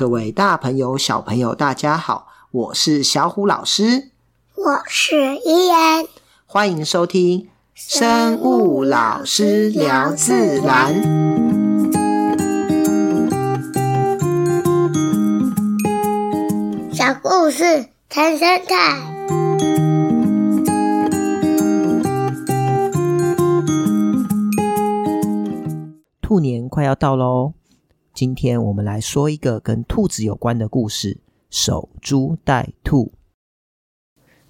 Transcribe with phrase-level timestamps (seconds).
[0.00, 4.08] 各位大朋友、小朋友，大家好，我是小虎老师，
[4.54, 6.08] 我是伊人，
[6.46, 10.94] 欢迎收听生物老师聊自然。
[16.94, 18.96] 小故事谈生态。
[26.22, 27.52] 兔年快要到喽。
[28.20, 33.14] 今天我们来说一个跟兔子有关的故事——守株待兔。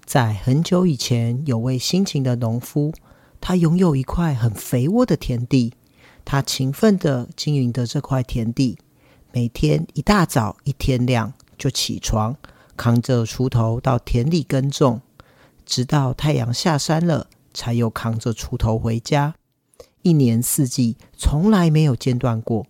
[0.03, 2.91] 在很久以前，有位辛勤的农夫，
[3.39, 5.73] 他拥有一块很肥沃的田地。
[6.25, 8.77] 他勤奋的经营着这块田地，
[9.31, 12.35] 每天一大早一天亮就起床，
[12.75, 14.99] 扛着锄头到田里耕种，
[15.65, 19.35] 直到太阳下山了，才又扛着锄头回家。
[20.01, 22.67] 一年四季，从来没有间断过。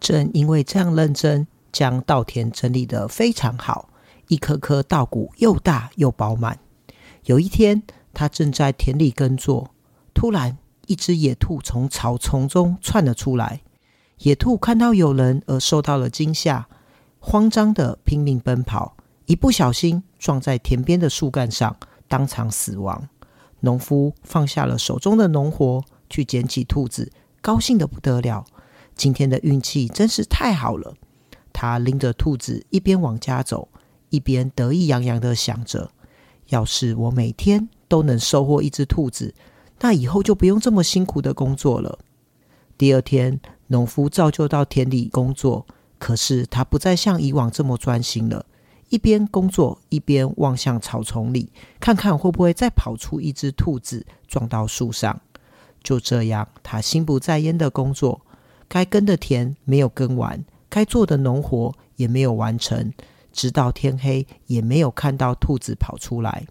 [0.00, 3.88] 正因为这样认真，将稻田整理得非常好，
[4.28, 6.58] 一颗颗稻谷又大又饱满。
[7.24, 7.82] 有一天，
[8.14, 9.70] 他正在田里耕作，
[10.14, 13.60] 突然一只野兔从草丛中窜了出来。
[14.18, 16.68] 野兔看到有人而受到了惊吓，
[17.18, 21.76] 慌张地拼命奔跑，一不小心撞在田边的树干上，
[22.08, 23.08] 当场死亡。
[23.60, 27.10] 农夫放下了手中的农活，去捡起兔子，
[27.40, 28.44] 高兴得不得了。
[28.96, 30.94] 今天的运气真是太好了。
[31.52, 33.68] 他拎着兔子一边往家走，
[34.10, 35.90] 一边得意洋洋的想着：
[36.48, 39.34] 要是我每天都能收获一只兔子，
[39.80, 41.98] 那以后就不用这么辛苦的工作了。
[42.76, 45.66] 第二天，农夫照旧到田里工作，
[45.98, 48.44] 可是他不再像以往这么专心了。
[48.90, 51.50] 一边工作，一边望向草丛里，
[51.80, 55.20] 看看会不会再跑出一只兔子撞到树上。
[55.82, 58.20] 就这样，他心不在焉的工作。
[58.68, 62.92] 该耕的田没有耕完，该做的农活也没有完成，
[63.32, 66.46] 直到天黑也没有看到兔子跑出来。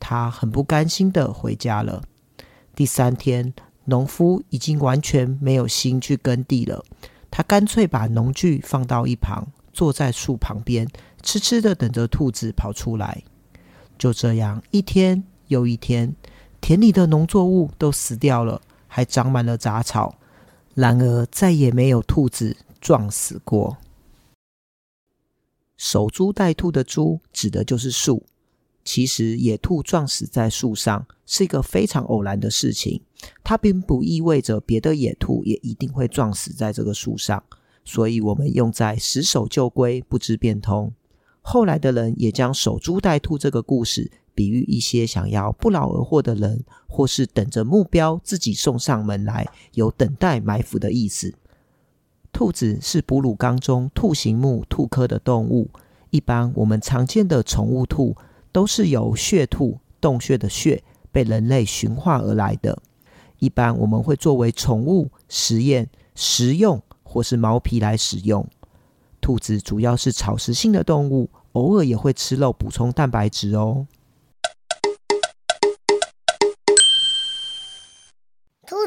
[0.00, 2.02] 他很不甘心的回家了。
[2.74, 3.52] 第三天，
[3.84, 6.84] 农夫已经完全没有心去耕地了。
[7.30, 10.88] 他干脆把农具放到一旁，坐在树旁边，
[11.22, 13.22] 痴痴的等着兔子跑出来。
[13.98, 16.16] 就这样，一天又一天，
[16.60, 20.14] 田里的农作物都死掉了，还长满了杂草。
[20.74, 23.76] 然而，再也没有兔子撞死过。
[25.76, 28.24] 守株待兔的“株”指的就是树。
[28.84, 33.02] 其实，野兔撞死在树上是一个非常偶然的事情，
[33.44, 37.44] 它并不意味着别的野兔也一定会撞死在这个树上。
[37.84, 40.92] 所以，我们用在“死守旧规，不知变通”。
[41.42, 44.10] 后来的人也将“守株待兔”这个故事。
[44.34, 51.34] 比喻一些想要不劳而获的人，或是等着目标自己送上门来，有等待埋伏的意思。
[52.32, 55.70] 兔子是哺乳纲中兔形目兔科的动物。
[56.10, 58.16] 一般我们常见的宠物兔
[58.50, 60.82] 都是由穴兔（洞穴的穴）
[61.12, 62.78] 被人类驯化而来的。
[63.38, 68.46] 一般我们会作为宠物实验、食用或是毛皮来使用。
[69.20, 73.86] 兔子主要是草食性的动物，偶尔也会吃肉补充蛋白质哦。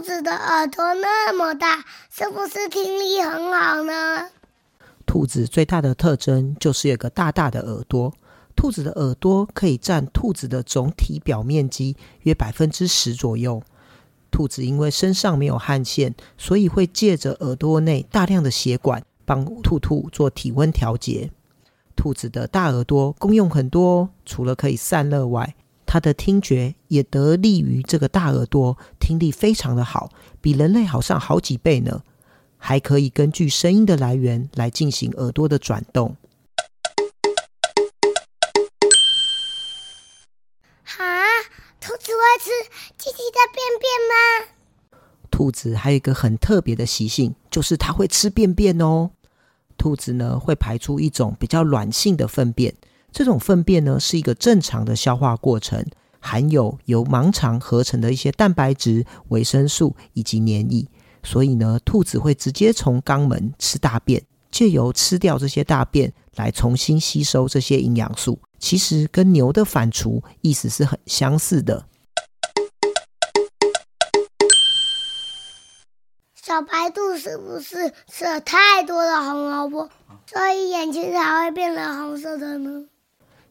[0.06, 4.30] 子的耳朵那么大，是不是听力很好呢？
[5.08, 8.14] 兔子最大的特征就是有个大大的耳朵。
[8.56, 13.64] 兔子的耳朵可以占兔子的总体表面积约百分之十左右。
[14.30, 21.32] 兔子因为身上没有汗腺，所以会借着耳朵内大量的血管帮兔兔做体温调节。
[21.96, 25.56] 兔子的大耳朵功用很多，除了可以散热外，
[25.96, 30.12] 它的听觉也得力于这个大耳朵，听力非常的好，
[30.42, 32.02] 比人类好上好几倍呢。
[32.58, 36.18] 还可以根据声音的来源来进行耳朵的转动。
[40.98, 41.24] 啊，
[41.80, 42.52] 兔子会吃
[42.98, 45.00] 自己的便便吗？
[45.32, 49.12] 兔子还有一个很特别的习性，就是它会吃便便哦。
[49.78, 52.76] 兔子呢，会排出一种比较软性的粪便。
[53.16, 55.86] 这种粪便呢，是一个正常的消化过程，
[56.20, 60.86] 含有由盲肠合成的一些蛋白质、维生素以及黏液，
[61.24, 64.22] 所以呢，兔子会直接从肛门吃大便，
[64.52, 68.38] 借由吃掉这些大便来重新吸收这些营养素。
[68.60, 71.86] 其实跟牛的反刍意思是很相似的。
[76.44, 79.90] 小白兔是不是吃了太多的红萝卜，
[80.28, 82.84] 所以眼睛才会变成红色的呢？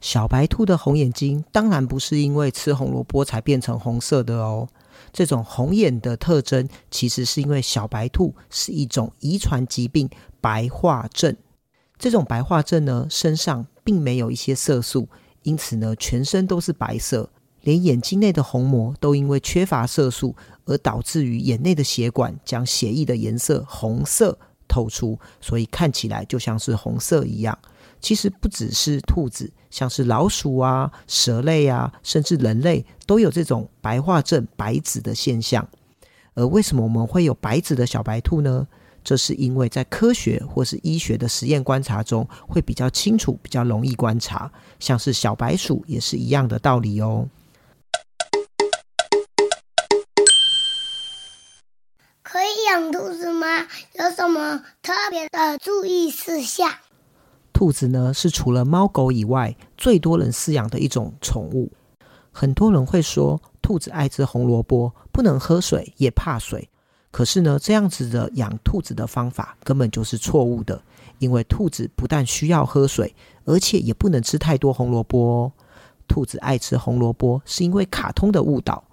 [0.04, 4.68] 小白兔的红眼睛当然不是因为吃红萝卜才变成红色的哦。
[5.14, 10.10] 这种红眼的特征，其实是因为小白兔是一种遗传疾病——
[10.42, 11.34] 白化症。
[11.98, 15.08] 这种白化症呢，身上并没有一些色素，
[15.42, 17.30] 因此呢，全身都是白色，
[17.62, 20.36] 连眼睛内的虹膜都因为缺乏色素，
[20.66, 27.58] 而导致于眼内的血管将血液的颜色红色透出，所以看起来就像是红色一样。
[28.04, 35.66] 其实不只是兔子，像是老鼠啊、蛇类啊，甚至人类都有这种白化症白紫的现象。
[36.34, 38.68] 而为什么我们会有白紫的小白兔呢？
[39.02, 44.52] 这是因为在科学或是医学的实验观察中，会比较清楚、比较容易观察。
[44.78, 47.26] 像是小白鼠也是一样的道理哦。
[52.22, 53.66] 可以养兔子吗？
[53.94, 56.70] 有什么特别的注意事项？
[57.64, 61.72] 兔子呢，是除了猫狗以外最多人饲养的一种宠物。
[62.30, 66.68] 很多人会说，兔子爱吃红萝卜，不能喝水，也怕水。
[67.10, 70.78] 可是呢，这样子的养兔子的方法根本就是错误的。
[71.20, 73.14] 因为兔子不但需要喝水，
[73.46, 75.52] 而且也不能吃太多红萝卜哦。
[76.06, 78.84] 兔子爱吃红萝卜，是因为卡通的误导。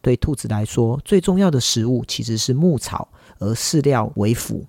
[0.00, 3.08] 对兔子来说，最重要的食物其实是牧草，
[3.40, 4.64] 而饲料为辅。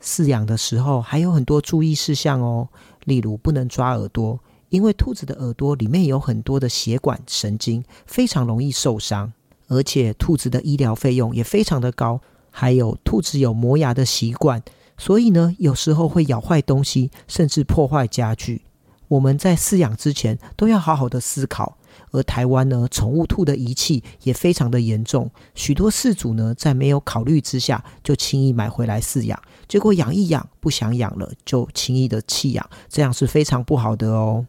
[0.00, 2.68] 饲养的时候还有很多注意事项哦，
[3.08, 4.38] 例如不能抓耳朵，
[4.68, 9.32] 因为兔子的耳朵里面有很多的血管神经，非常容易受伤。
[9.66, 12.20] 而且兔子的医疗费用也非常的高。
[12.50, 14.62] 还有兔子有磨牙的习惯，
[14.98, 18.62] 所以呢，有时候会咬坏东西，甚至破坏家具。
[19.08, 21.77] 我们在饲养之前都要好好的思考。
[22.10, 34.46] 而台湾呢，宠物兔的遗弃也非常的严重，许多饲主呢，在没有考虑之下就轻易买回来饲养，结果养一养不想养了，就轻易的弃养，这样是非常不好的哦。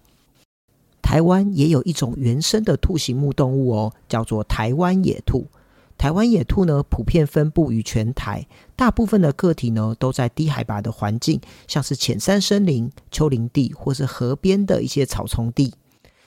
[1.01, 5.47] 台湾也有一种原生的兔形目动物哦，叫做台湾野兔。
[5.97, 8.47] 台湾野兔呢，普遍分布于全台，
[8.77, 15.73] 大部分的个体呢，都在低海拔的环境，像是浅山森林、丘陵地或是河边的一些草丛地。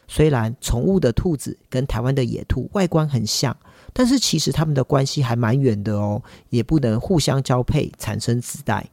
[0.08, 3.56] 虽然宠物的兔子跟台湾的野兔外观很像，
[3.92, 8.88] 但是其实它们的关系还蛮远的哦，也不能互相交配产生子代。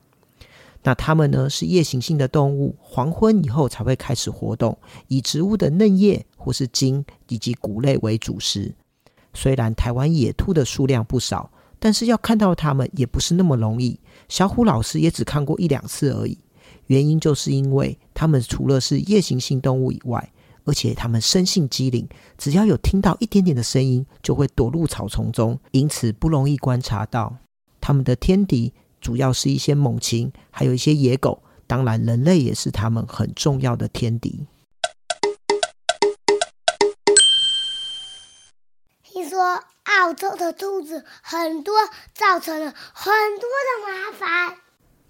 [0.82, 4.78] 那它们呢，是夜行性的动物，黄昏以后才会开始活动，
[5.10, 8.74] 以植物的嫩叶或是茎以及谷类为主食。
[9.34, 14.00] 虽然台湾野兔的数量不少，但是要看到它们也不是那么容易。
[14.30, 16.38] 小虎老师也只看过一两次而已。
[16.88, 20.32] 原因就是因为它们除了是夜行性动物以外，
[20.66, 22.08] 而且它们生性机灵，
[22.38, 27.38] 只要有听到一点点的声音，就会躲入草丛中，因此不容易观察到。
[27.82, 31.42] 它们的天敌主要是一些猛禽，还有一些野狗。
[31.66, 34.48] 当然，人类也是它们很重要的天敌。
[39.04, 41.76] 听说澳洲的兔子很多，
[42.14, 44.58] 造成了很多的麻烦。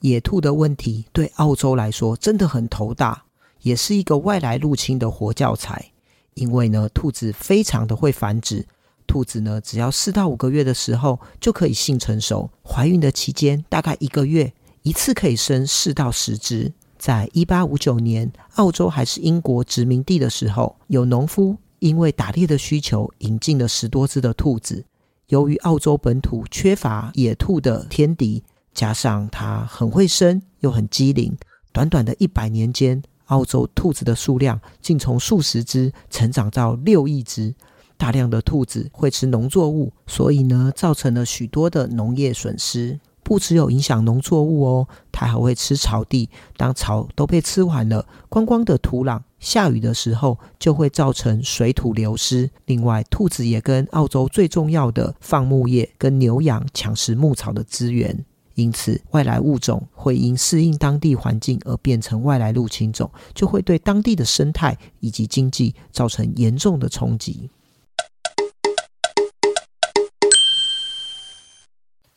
[0.02, 3.26] 野兔的问题对澳洲来说真的很头大。
[3.62, 5.92] 也是一个外来入侵的活教材，
[6.34, 8.66] 因为呢，兔子非常的会繁殖。
[9.06, 14.54] 兔子呢，只要四到五个月的时候就可以性成熟，怀孕的期间大概一个月，
[14.84, 16.72] 一次可以生四到十只。
[16.98, 24.86] 在一八五九年，澳洲还是英国殖民地的时候，有农夫因为打猎的需求，引进了十多只的兔子。
[25.30, 28.44] 由于澳洲本土缺乏野兔的天敌，
[28.74, 31.38] 加上它很会生又很机灵，
[31.72, 33.02] 短短的一百年间。
[33.30, 37.56] 澳洲兔子的数量竟从数十只成长到六亿只。
[37.98, 43.00] 大量的兔子会吃农作物，所以呢，造成了许多的农业损失。
[43.22, 46.30] 不只有影响农作物哦，它还会吃草地。
[46.56, 52.50] 当草都被吃完了，光光的土壤，下雨的时候就会造成水土流失。
[52.66, 58.26] 另外，兔子也跟澳洲最重要的放牧业跟牛羊抢食牧草的资源。
[58.60, 67.50] 因此，外来物种会因适应当地环境而变成外来入侵种，就会对当地的生态以及经济造成严重的冲击。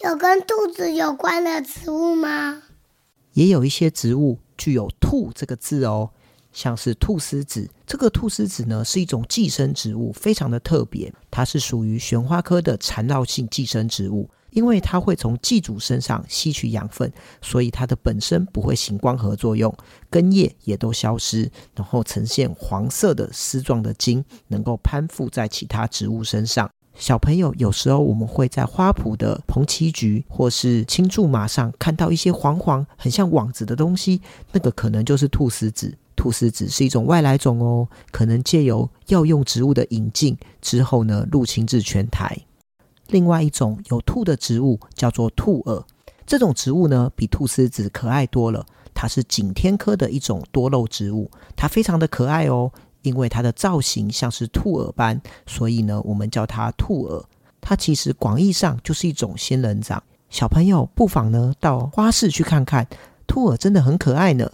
[0.01, 2.65] 有跟兔子有关的植物吗？
[3.35, 6.11] 也有一些植物具有“兔”这个字哦，
[6.53, 7.71] 像是菟丝子。
[7.87, 14.29] 这个菟丝子呢，是一种寄生植物，非常的特别，它是属于旋花科的缠绕性寄生植物。
[14.53, 19.75] 因为它会从寄主身上吸取养分，所以它的本身不会行光合作用，
[20.09, 26.71] 根叶也都消失，然后呈现黄色的丝状的茎，能够攀附在其他植物身上。
[26.95, 34.21] 小朋友有时候我们会在花圃的红旗菊或是青苎麻上看到一些黄黄、很像网子的东西，
[34.53, 35.97] 那个可能就是菟丝子。
[36.15, 42.39] 菟丝子是一种外来种哦，可能借由药用植物的引进之后呢，入侵至全台。
[43.13, 45.85] 另外一种有兔的植物叫做兔耳，
[46.27, 48.65] 这种植物呢比菟丝子可爱多了。
[48.95, 52.73] 它是景天科的一种多肉植物，它非常的可爱哦。
[53.03, 57.25] 因为它的造型像是兔耳般，所以呢，我们叫它兔耳。
[57.61, 60.03] 它其实广义上就是一种仙人掌。
[60.31, 62.87] 小朋友不妨呢到花市去看看，
[63.27, 64.53] 兔耳真的很可爱呢。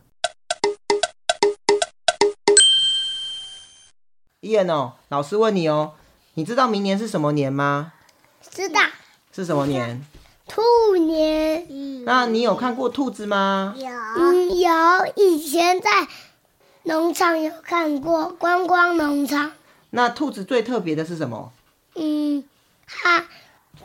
[4.40, 5.92] 伊恩哦，老师问你哦，
[6.34, 7.92] 你知道明年是什么年吗？
[8.40, 8.80] 知道。
[9.32, 10.04] 是什么年？
[10.46, 12.04] 兔年。
[12.04, 13.74] 那你有看过兔子吗？
[13.76, 13.86] 有。
[13.88, 14.70] 嗯，有。
[15.16, 15.90] 以前在。
[16.84, 19.52] 农场有看过观光农场。
[19.90, 21.52] 那兔子最特别的是什么？
[21.96, 22.42] 嗯，
[22.86, 23.26] 它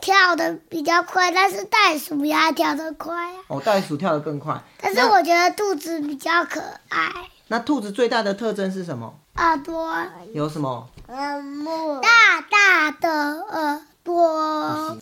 [0.00, 3.40] 跳得比较快，但是袋鼠也跳得快啊。
[3.48, 4.58] 哦，袋鼠跳得更快。
[4.80, 7.12] 但是我觉得兔子比较可爱。
[7.48, 9.12] 那，兔子最大的特征是什么？
[9.36, 9.94] 耳朵。
[10.32, 10.88] 有什么？
[11.06, 13.10] 大大的
[13.42, 14.28] 耳朵。
[14.70, 14.96] 好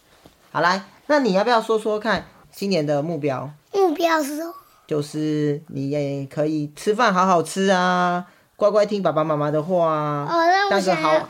[0.62, 3.50] 来，那你要不要说说看今年的目标？
[3.72, 4.54] 目标是什么？
[4.86, 8.24] 就是你也可以吃饭好好吃啊，
[8.56, 10.32] 乖乖听爸爸妈妈的话啊，哦，
[10.70, 11.28] 那我想要，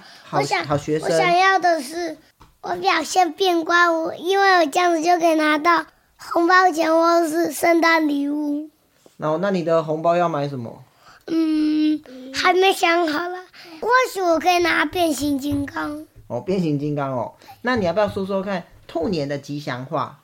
[0.67, 1.09] 好学生。
[1.09, 2.17] 我想要的是，
[2.61, 5.85] 我表现变乖，我因为我这样子就可以拿到
[6.17, 8.71] 红包钱或是圣诞礼物。
[9.17, 10.83] 然后，那你的红包要买什么？
[11.29, 12.03] 嗯，
[12.35, 13.39] 还没想好了。
[13.81, 16.05] 或许我可以拿变形金刚。
[16.27, 17.35] 哦，变形金刚哦。
[17.61, 20.21] 那你要不要说说看兔年的吉祥话？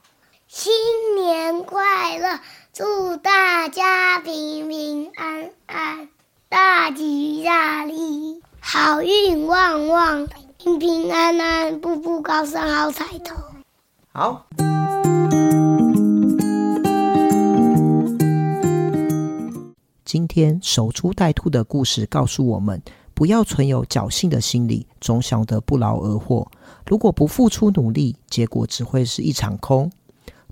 [0.46, 0.70] 新
[1.16, 2.38] 年快乐！
[2.74, 6.10] 祝大家平平安安，
[6.50, 13.36] 大吉大利，好运旺旺，平平安安，步步高升，好彩头。
[14.12, 14.46] 好。
[20.04, 22.82] 今天守株待兔的故事告诉我们，
[23.18, 26.48] 不要存有侥幸的心理，总想得不劳而获。
[26.86, 29.90] 如果不付出努力，结果只会是一场空。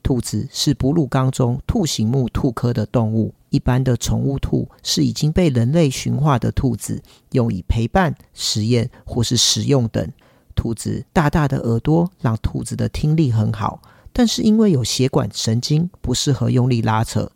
[0.02, 3.32] 兔子是哺乳纲中兔形目兔科的动物。
[3.50, 10.04] 一般的宠物兔是已经被人类驯化的兔子，用以陪伴、实验或是食用等。
[10.56, 13.80] 兔子大大的耳朵让兔子的听力很好，
[14.12, 17.30] 但是因为有血管神经，不适合用力拉扯。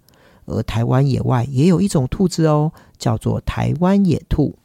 [0.46, 4.56] 而台湾野外也有一种兔子哦，叫做台湾野兔。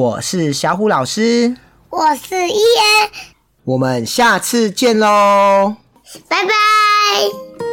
[0.00, 1.54] 我是小虎老师。
[1.90, 3.10] 我是伊恩，
[3.64, 5.76] 我们下次见喽，
[6.26, 7.69] 拜拜。